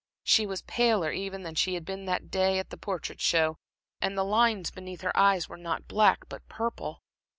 [0.23, 3.57] She was paler even than she had been that day at the Portrait Show,
[4.01, 7.03] and the lines beneath her eyes were not black, but purple.